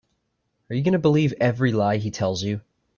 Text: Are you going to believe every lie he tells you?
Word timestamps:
Are 0.71 0.75
you 0.75 0.81
going 0.81 0.93
to 0.93 0.97
believe 0.97 1.31
every 1.39 1.71
lie 1.71 1.97
he 1.97 2.09
tells 2.09 2.41
you? 2.41 2.61